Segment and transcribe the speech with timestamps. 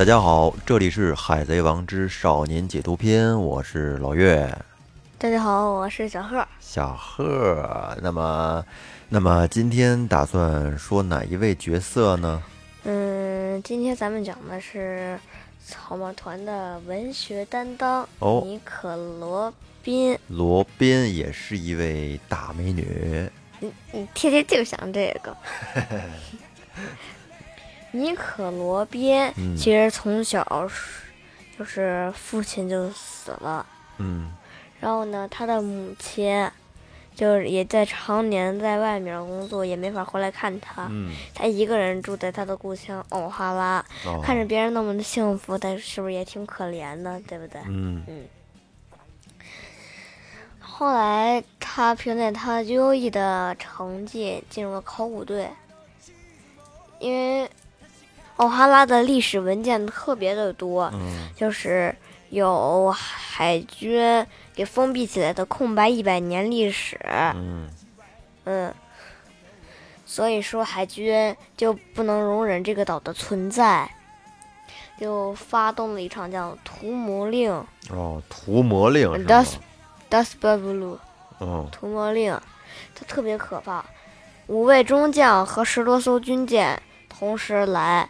[0.00, 4.50] 大家好，这里是《海贼王之少年解读篇》，我是老岳。
[5.18, 6.42] 大家好，我是小贺。
[6.58, 8.64] 小贺，那么，
[9.10, 12.42] 那么今天打算说哪一位角色呢？
[12.84, 15.20] 嗯，今天咱们讲的是
[15.66, 20.18] 草帽团的文学担当哦尼可罗宾。
[20.28, 23.30] 罗宾也是一位大美女。
[23.58, 25.36] 你你天天就想这个。
[27.92, 29.56] 尼可罗宾嗯。
[29.56, 31.02] 其实从小是
[31.58, 33.66] 就是父亲就死了，
[33.98, 34.32] 嗯。
[34.80, 36.50] 然后呢，他的母亲
[37.14, 40.86] 就是也在常年在外面工作，也没法回来看他。
[40.88, 44.22] 嗯，他一个人住在他的故乡欧哈拉，哦。
[44.22, 47.60] 看着别人那么的幸福，但是不是也挺可怜的，对不对？
[47.66, 48.02] 嗯。
[50.58, 55.50] 后来他凭借他优异的成绩进入了考古队，
[56.98, 57.46] 因为
[58.40, 61.28] 欧哈拉的历史文件特别的多，嗯。
[61.36, 61.94] 就是
[62.30, 66.98] 有海军给封闭起来的空白一百年历史，
[67.34, 67.68] 嗯。
[68.44, 68.74] 嗯，
[70.06, 73.88] 所以说海军就不能容忍这个岛的存在，
[74.98, 77.52] 就发动了一场叫屠魔令
[77.90, 79.56] 哦，屠魔令 Das
[80.08, 80.98] Das b a b l u
[81.38, 81.68] 哦。
[81.70, 82.32] 屠魔令，
[82.94, 83.84] 它特别可怕，
[84.46, 88.08] 五位中将和十多艘军舰同时来，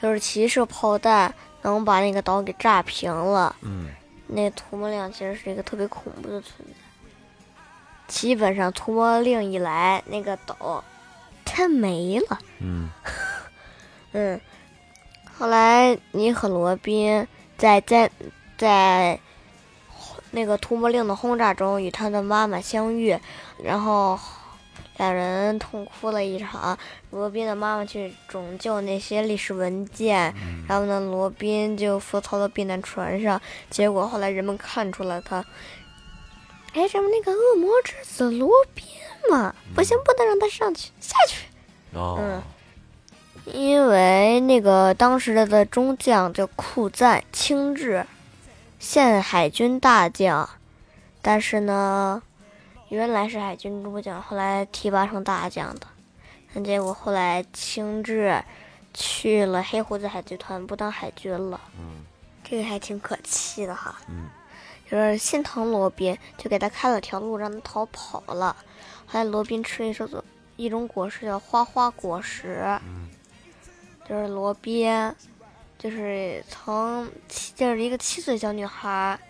[0.00, 3.54] 就是骑射炮弹能把那个岛给炸平了。
[3.62, 3.88] 嗯
[4.30, 6.74] 那图魔令其实是一个特别恐怖的存在。
[8.06, 10.84] 基本上图魔令一来，那个岛
[11.44, 12.38] 它没了。
[12.60, 12.90] 嗯
[14.12, 14.40] 嗯，
[15.38, 18.10] 后来尼和罗宾在在
[18.56, 19.18] 在
[20.30, 23.18] 那个图魔令的轰炸中与他的妈妈相遇，
[23.62, 24.18] 然后
[24.98, 26.78] 两人痛哭了一场。
[27.10, 30.34] 罗宾的妈妈去拯救那些历史文件，
[30.68, 33.40] 然后呢，罗宾就浮逃到避难船上。
[33.70, 35.42] 结果后来人们看出了他，
[36.74, 38.84] 哎，这不那个恶魔之子罗宾
[39.30, 39.54] 吗？
[39.74, 41.46] 不行，不能让他上去，下去。
[41.94, 42.42] 哦嗯
[43.44, 48.04] 因为那个当时的中将叫库赞清治，
[48.78, 50.46] 现海军大将，
[51.22, 52.22] 但是呢，
[52.88, 55.86] 原来是海军中将，后来提拔成大将的，
[56.54, 58.42] 但结果后来清治
[58.94, 62.04] 去了黑胡子海贼团，不当海军了，嗯
[62.42, 63.98] 这个还挺可气的哈。
[64.08, 64.28] 嗯
[64.90, 68.56] 就是心疼罗宾，就给他开了条路，让他逃跑了。
[69.04, 70.24] 后来罗宾吃了一种
[70.56, 73.06] 一种果实叫花花果实，嗯
[74.08, 74.90] 就是罗宾，
[75.78, 79.27] 就是从七就是一个七岁小女孩，嗯，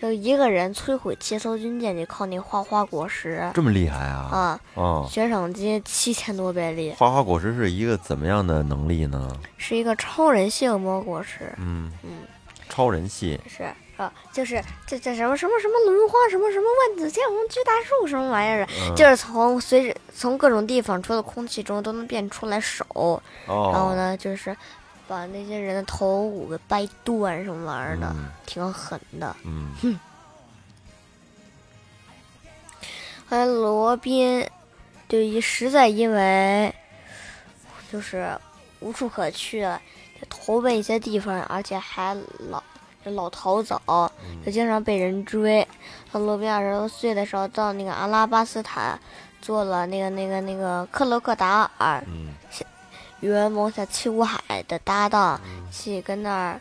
[0.00, 3.50] 就一个人摧毁七艘军舰，就靠那花花果实。
[3.52, 4.28] 这么厉害啊！
[4.30, 9.28] 啊，哦，悬赏金七千多倍利，花花果实是一个怎么样的能力呢？
[9.56, 11.92] 是一个超人性魔果实，嗯。
[12.02, 12.18] 嗯，
[12.68, 13.40] 超人系。
[13.48, 13.64] 是。
[13.96, 18.94] 啊，就是这这什么什么什么轮花什么什么万紫千红巨大树什么玩意儿的，嗯。
[18.94, 22.86] 就是从随着从各种地方除了空气中都能变出来手，
[23.46, 24.56] 哦，然后呢就是
[25.08, 28.28] 把那些人的头骨给掰断什么玩意儿的，嗯。
[28.46, 29.34] 挺狠的。
[29.44, 29.98] 嗯。
[33.28, 34.46] 后来 罗宾
[35.08, 36.72] 就一实在因为
[37.90, 38.38] 就是
[38.80, 39.80] 无处可去了，
[40.20, 42.14] 就投奔一些地方，而且还
[42.50, 42.62] 老
[43.04, 43.80] 就老逃走，
[44.44, 45.66] 就经常被人追。
[46.12, 48.98] 到罗宾二十多岁的时候，到那个阿拉巴斯坦
[49.40, 52.34] 做了那个那个那个克罗克达尔嗯
[53.20, 55.40] 与谋想七武海的搭档，
[55.72, 56.60] 去跟那儿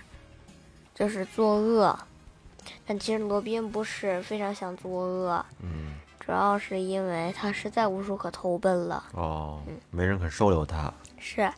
[0.96, 1.98] 就是作恶。
[2.86, 9.04] 但其实罗宾不是非常想作恶，嗯主要是因为他实在无处可投奔了。
[9.14, 10.92] 哦，没人肯收留他。
[11.18, 11.50] 是，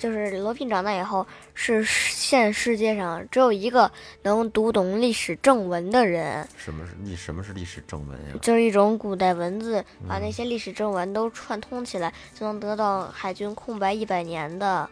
[0.00, 7.14] 就是罗宾长大以后，是现世界上只有一个能读懂历史正文的人，什么是历？
[7.14, 8.34] 什么是历史正文呀？
[8.40, 14.88] 就是一种古代文字，把那些历史正文都串通起来，就能得到海军空白一百年的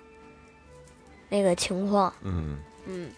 [1.30, 2.12] 那个情况。
[2.20, 3.10] 嗯嗯，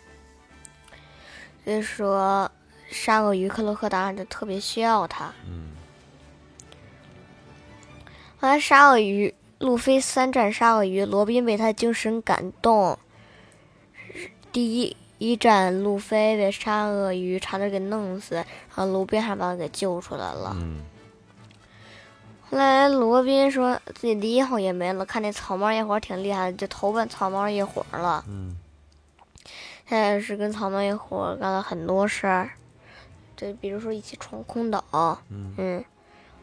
[1.65, 2.49] 所以说，
[2.89, 5.33] 沙鳄鱼克洛克达尔就特别需要他。
[5.45, 5.71] 嗯
[8.39, 12.99] 后来沙鳄鱼路飞三战沙鳄鱼，罗宾被他精神感动。
[14.51, 20.57] 第一一战，路飞被沙鳄鱼差点给弄死，然后罗宾还把他给救出来了。
[20.57, 20.81] 嗯
[22.49, 28.25] 后来罗宾说自己的一号也没了，看那草帽一伙挺厉害的，就投奔草帽一伙儿了。
[28.27, 28.57] 嗯
[29.87, 32.51] 现在是跟草帽一伙干了很多事儿，
[33.37, 34.83] 就，比如说一起闯空岛，
[35.29, 35.85] 嗯嗯，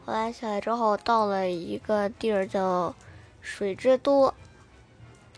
[0.05, 2.93] 后来下来之后到了一个地儿叫
[3.49, 4.33] 水之都，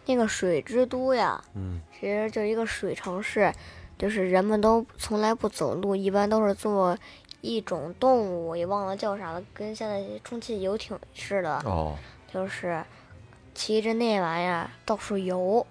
[0.07, 3.53] 那个水之都呀，嗯其实就是一个水城市，
[3.99, 6.97] 就是人们都从来不走路，一般都是坐
[7.41, 11.95] 一种动物，也忘了叫啥了，跟现在充气游艇似的，哦，
[12.33, 12.83] 就是
[13.53, 15.63] 骑着那玩意儿到处游，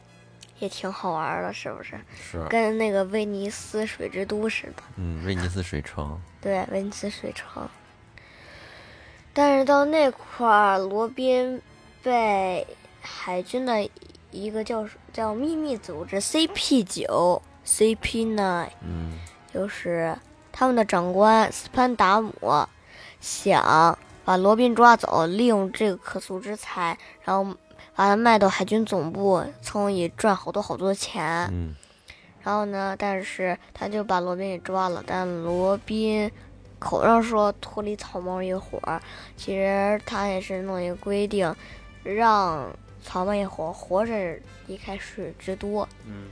[0.61, 1.99] 也挺好玩的，是不是？
[2.15, 4.83] 是，跟那个威尼斯水之都似的。
[4.97, 7.69] 嗯，威尼斯水城，对，威尼斯水城。
[9.33, 11.61] 但是到那块儿，罗宾
[12.09, 12.67] 被
[13.03, 13.89] 海军的
[14.31, 19.19] 一个叫叫秘密组织 CP 九 CP nine，嗯
[19.53, 20.17] 就是
[20.51, 22.33] 他们的长官斯潘达姆
[23.21, 27.55] 想把罗宾抓走，利用这个可塑之材，然后
[27.95, 31.49] 把他卖到海军总部，从以赚好多好多钱。
[31.53, 31.75] 嗯
[32.41, 36.31] 然后呢，但是他就把罗宾给抓了，但罗宾
[36.79, 39.03] 口上说脱离草帽一伙儿，
[39.37, 41.55] 其实他也是弄一个规定，
[42.05, 42.71] 让
[43.03, 45.87] 草帽一伙活着离开水之都。
[46.07, 46.29] 嗯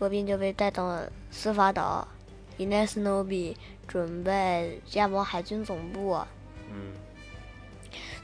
[0.00, 2.06] 罗宾就被带到了司法岛，
[2.56, 3.56] 伊奈斯诺比
[3.86, 6.20] 准备加盟海军总部。
[6.70, 6.92] 嗯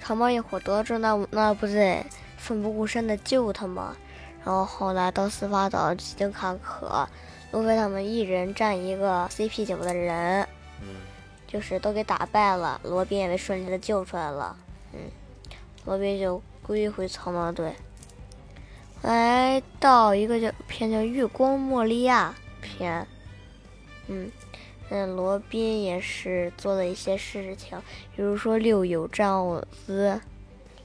[0.01, 2.05] 草帽一伙得知那那不得
[2.37, 3.97] 奋不顾身的救他吗？
[4.45, 7.07] 然后后来到司法岛几经坎坷，
[7.53, 10.43] 路飞他们一人占一个 CP 九的人，
[10.81, 10.97] 嗯
[11.47, 12.81] 就是都给打败了。
[12.83, 14.57] 罗宾也被顺利的救出来了，
[14.93, 14.99] 嗯，
[15.85, 17.75] 罗宾就归回草帽队。
[19.03, 22.33] 来到一个叫片叫《月光莫利亚》
[22.65, 23.09] 片，
[24.07, 24.31] 嗯，
[24.89, 27.77] 嗯，罗宾也是做了一些事情，
[28.15, 30.21] 比如说六友战奥兹，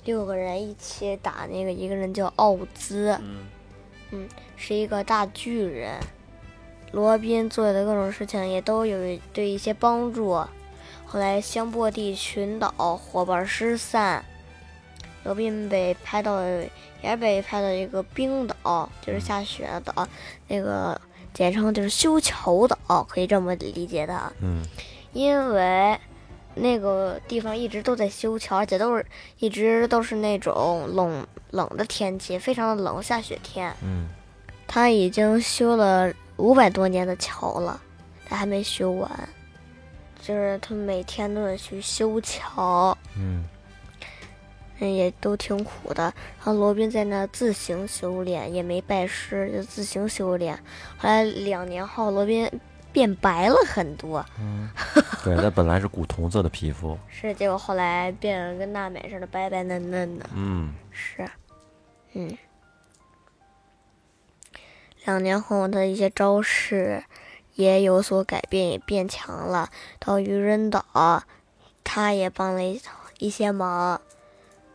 [0.05, 3.15] 六个人一起打那个一个人叫奥兹，
[4.09, 4.27] 嗯
[4.57, 5.99] 是一个大巨人。
[6.93, 10.31] 罗宾做的各种事情也都有对一些帮助。
[11.05, 14.25] 后来香波地群岛伙伴失散，
[15.25, 16.39] 罗宾被拍到
[17.01, 20.07] 也被拍到一个冰岛，就是下雪的岛，
[20.47, 20.99] 那个
[21.33, 24.33] 简称就是修桥岛，可以这么理解的。
[24.39, 24.63] 嗯。
[25.11, 25.99] 因为
[26.53, 29.05] 那个地方一直都在修桥，而且都是
[29.39, 33.73] 一直都是那种冷冷的天气，非常的冷，下雪天。
[33.81, 34.07] 嗯。
[34.67, 37.81] 他已经修了五百多年的桥了，
[38.27, 39.09] 他还没修完，
[40.21, 43.43] 就是他每天都得去修桥，嗯嗯，
[44.79, 46.03] 也都挺苦的。
[46.03, 46.13] 然
[46.45, 50.55] 后罗宾在那自行修炼，也没拜师，就自行修炼。
[50.97, 52.49] 后来两年后，罗宾
[52.91, 54.69] 变白了很多，嗯，
[55.23, 60.29] 对，他本来是古铜色的皮肤，是结果后来变得跟娜美似的，白白嫩嫩的。
[60.33, 61.29] 嗯是，
[62.13, 62.37] 嗯，
[65.03, 67.03] 两年后，他的一些招式
[67.55, 69.69] 也有所改变，也变强了。
[69.99, 71.23] 到愚人岛，
[71.83, 72.81] 他也帮了一
[73.19, 73.99] 一些忙。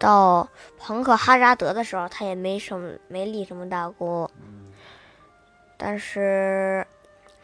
[0.00, 0.48] 到
[0.78, 4.28] 朋克哈扎德的时候，他也没什么没立什么大功。
[5.76, 6.86] 但是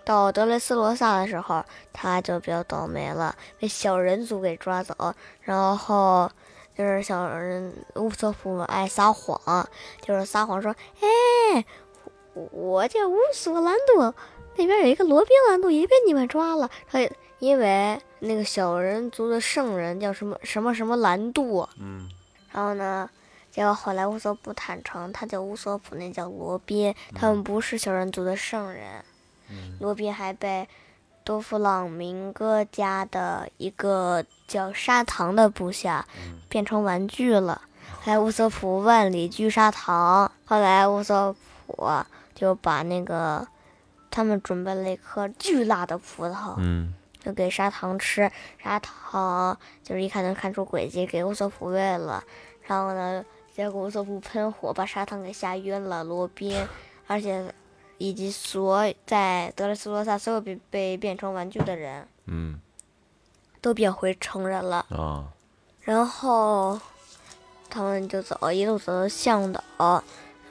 [0.05, 1.63] 到德雷斯罗萨的时候，
[1.93, 4.95] 他就比较倒霉了，被小人族给抓走，
[5.43, 6.31] 然后
[6.77, 9.69] 就是小人乌索普爱撒谎，
[10.01, 11.65] 就是撒谎说：“哎，
[12.33, 14.15] 我叫乌索兰多，
[14.57, 16.99] 那边有一个罗宾兰多也被你们抓了。”他
[17.39, 22.09] 因为那个小人族的圣人叫什么什么什么兰度，嗯
[22.53, 23.09] 然后呢，
[23.51, 29.05] 结果后来乌索普坦诚，他叫乌索普，那叫罗宾，他们不是小人族的圣人。
[29.49, 29.77] 嗯。
[29.81, 30.69] 罗宾还被
[31.25, 36.39] 多弗朗明哥家的一个叫砂糖的部下嗯。
[36.49, 37.63] 变成玩具了。
[38.01, 41.35] 后来乌索普万里聚砂糖，后来乌索
[41.67, 41.89] 普
[42.35, 43.47] 就把那个
[44.11, 46.95] 他们准备了一颗巨辣的葡萄，嗯
[47.27, 48.31] 就给砂糖吃，
[48.63, 52.23] 砂糖就是一看能看出诡计，给乌索普喂了。
[52.63, 56.65] 然后呢，结果乌索普喷火把砂糖给吓晕了，罗宾，
[57.09, 57.53] 而且
[57.99, 62.61] 以及所在德雷斯罗萨所有被被变成玩具的人嗯
[63.61, 64.87] 都变回成人了。
[64.91, 65.27] 啊
[65.81, 66.81] 然后
[67.69, 70.05] 他们就走，一路走到向导，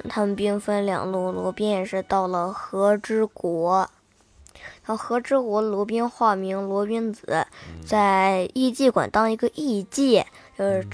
[0.09, 3.89] 他们兵分两路，罗宾也是到了和之国。
[4.85, 7.45] 然后和之国，罗宾化名罗宾子，
[7.85, 10.23] 在艺伎馆当一个艺伎，
[10.57, 10.87] 就是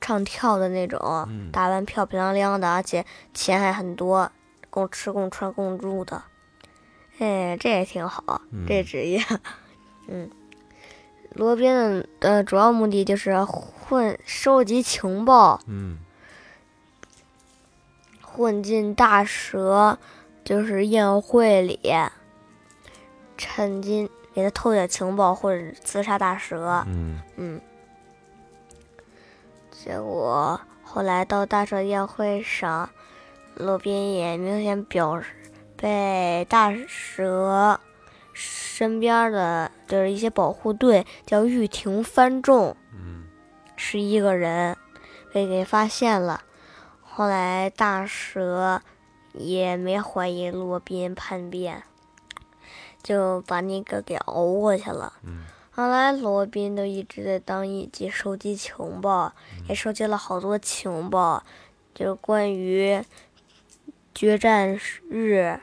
[0.00, 1.50] 唱跳的那种，嗯。
[1.50, 4.30] 打扮漂漂亮亮的，而且钱还很多，
[4.70, 6.22] 供吃供穿供住的。
[7.18, 9.20] 哎，这也挺好，这职业。
[10.06, 10.30] 嗯，
[11.32, 15.98] 罗宾的呃主要目的就是混收集情报，嗯。
[18.20, 19.96] 混进大蛇
[20.44, 21.78] 就是宴会里，
[23.54, 26.82] 趁机给他偷点情报或者刺杀大蛇。
[26.88, 27.60] 嗯嗯，
[29.70, 32.90] 结果后来到大蛇宴会上，
[33.54, 35.28] 罗宾也明显表示
[35.76, 37.78] 被大蛇
[38.32, 43.24] 身边的就是一些保护队叫玉庭翻众，嗯
[43.76, 44.76] 是一个人
[45.32, 46.42] 被给发现了。
[47.02, 48.82] 后来大蛇
[49.32, 51.84] 也没怀疑罗宾叛变，
[53.04, 55.12] 就把那个给熬过去了。
[55.22, 55.44] 嗯。
[55.70, 59.32] 后来罗宾都一直在当一级收集情报，
[59.68, 61.44] 也收集了好多情报，
[61.94, 63.00] 就是关于
[64.14, 64.78] 决战
[65.10, 65.58] 日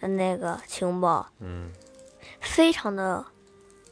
[0.00, 1.70] 的那个情报，嗯。
[2.40, 3.26] 非常的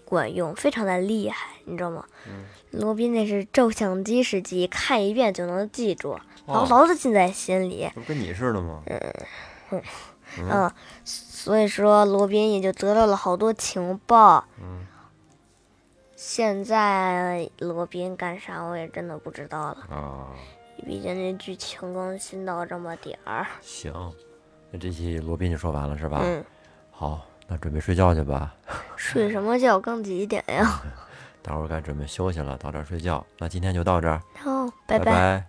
[0.07, 2.07] 管用，非常的厉害，你知道吗？
[2.71, 7.91] 罗宾那是照相机式记忆，看一遍就能记住，牢牢的记在心里。
[7.95, 8.83] 不跟你似的吗？
[8.87, 9.83] 嗯。
[10.39, 10.73] 嗯，
[11.39, 14.45] 所以说罗宾也就得到了好多情报。
[14.61, 14.85] 嗯
[16.17, 20.27] 现在罗宾干啥我也真的不知道了，啊，
[20.85, 23.47] 毕竟这剧情更新到这么点儿。
[23.61, 23.93] 行，
[24.73, 26.21] 那这期罗宾就说完了是吧？
[26.25, 26.45] 嗯，
[26.91, 28.53] 好，那准备睡觉去吧。
[28.97, 30.83] 睡什么觉更几点呀？
[31.41, 33.25] 待会儿该准备休息了，到这儿睡觉。
[33.39, 35.47] 那今天就到这儿，好，拜拜